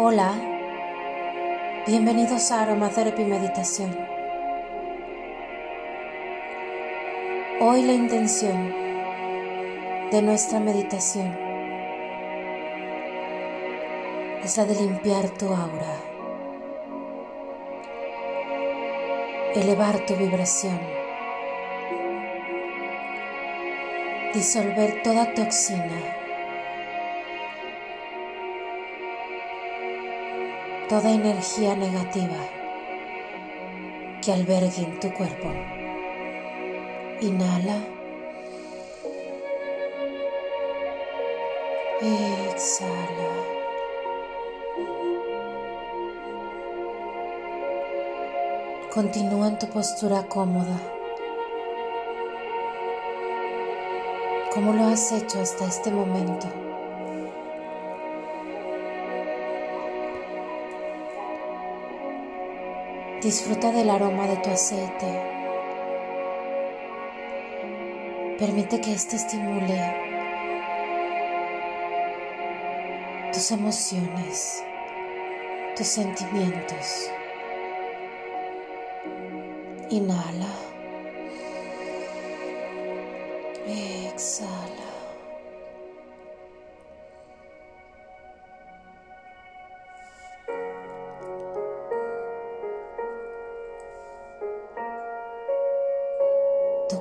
[0.00, 0.32] Hola,
[1.84, 3.98] bienvenidos a Aromatherapy Meditación.
[7.60, 8.72] Hoy la intención
[10.12, 11.36] de nuestra meditación
[14.44, 15.96] es la de limpiar tu aura,
[19.56, 20.78] elevar tu vibración,
[24.32, 26.17] disolver toda toxina
[30.88, 32.38] toda energía negativa
[34.22, 35.52] que albergue en tu cuerpo.
[37.20, 37.78] Inhala.
[42.00, 43.30] Exhala.
[48.92, 50.78] Continúa en tu postura cómoda.
[54.58, 56.48] como lo has hecho hasta este momento?
[63.20, 65.06] Disfruta del aroma de tu aceite.
[68.38, 70.08] Permite que éste estimule
[73.32, 74.62] tus emociones,
[75.76, 77.10] tus sentimientos.
[79.90, 80.52] Inhala.
[83.66, 84.87] Exhala.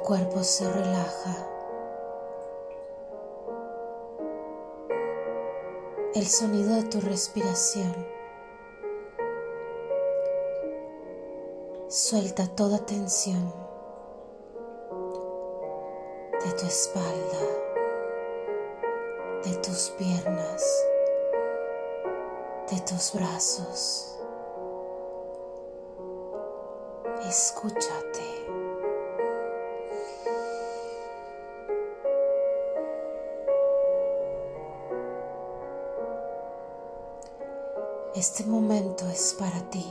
[0.07, 1.35] Cuerpo se relaja.
[6.15, 7.93] El sonido de tu respiración
[11.89, 13.53] suelta toda tensión
[16.45, 17.41] de tu espalda,
[19.43, 20.85] de tus piernas,
[22.71, 24.17] de tus brazos.
[27.27, 28.36] Escúchate.
[38.17, 39.85] Este momento es para ti.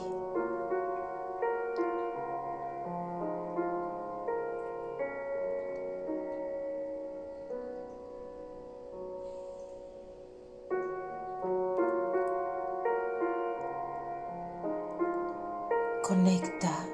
[16.03, 16.84] Conecta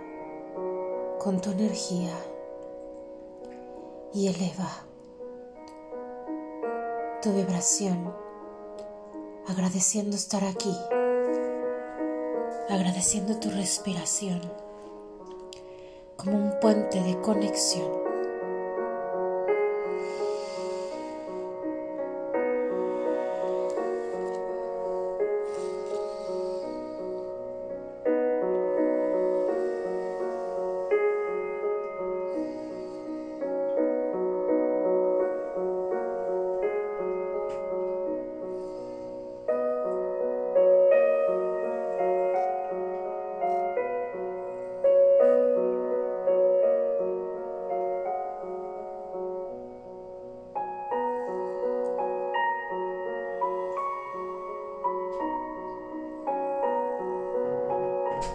[1.19, 2.14] con tu energía
[4.12, 4.69] y eleva
[7.22, 8.12] tu vibración
[9.49, 10.76] agradeciendo estar aquí
[12.69, 14.41] agradeciendo tu respiración
[16.17, 18.12] como un puente de conexión.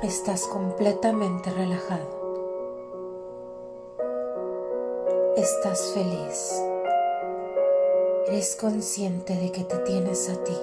[0.04, 2.18] Estás completamente relajado.
[5.36, 6.64] Estás feliz.
[8.28, 10.58] Eres consciente de que te tienes a ti.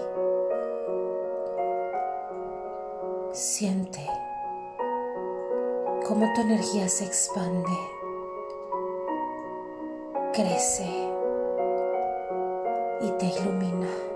[3.32, 4.06] Siente
[6.06, 7.76] cómo tu energía se expande,
[10.32, 10.86] crece
[13.00, 14.13] y te ilumina.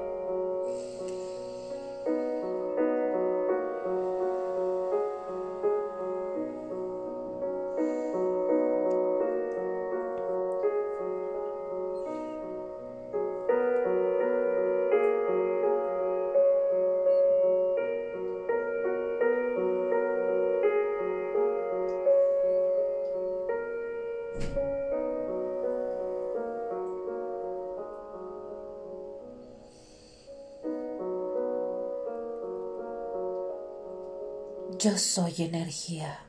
[34.79, 36.20] Yo soy energía.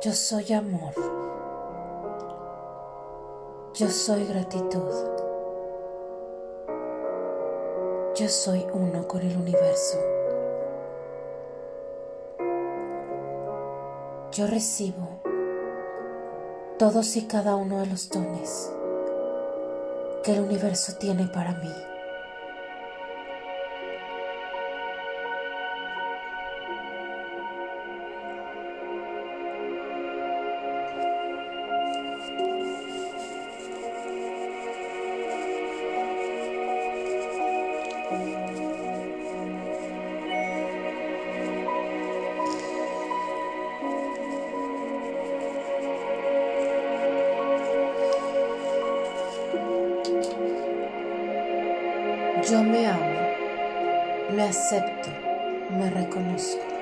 [0.00, 0.94] Yo soy amor.
[3.74, 4.92] Yo soy gratitud.
[8.14, 9.98] Yo soy uno con el universo.
[14.30, 15.23] Yo recibo
[16.78, 18.70] todos y cada uno de los dones
[20.24, 21.93] que el universo tiene para mí.
[52.54, 53.20] Yo me amo,
[54.32, 55.08] me acepto,
[55.76, 56.73] me reconozco.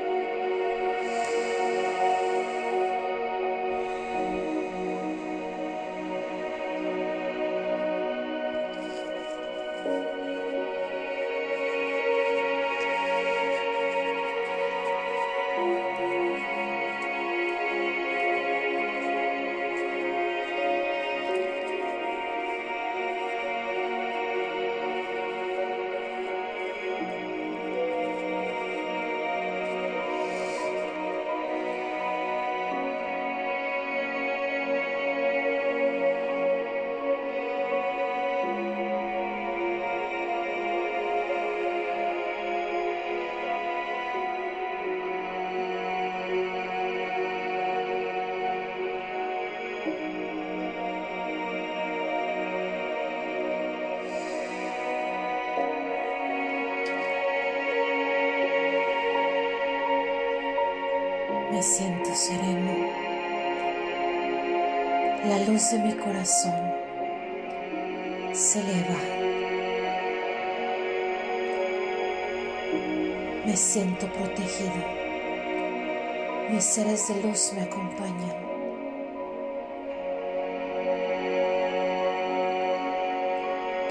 [61.52, 62.72] Me siento sereno.
[65.26, 66.54] La luz de mi corazón
[68.32, 68.96] se eleva.
[73.44, 74.72] Me siento protegido.
[76.48, 78.34] Mis seres de luz me acompañan.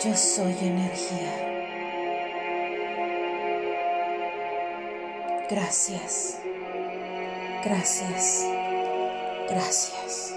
[0.04, 1.32] Yo soy energía.
[5.48, 6.41] Gracias.
[7.64, 8.46] Gracias.
[9.50, 10.31] Gracias.